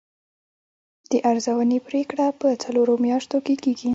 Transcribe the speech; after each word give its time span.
د 1.11 1.13
ارزونې 1.29 1.79
پریکړه 1.87 2.27
په 2.41 2.47
څلورو 2.63 2.93
میاشتو 3.05 3.37
کې 3.45 3.55
کیږي. 3.63 3.89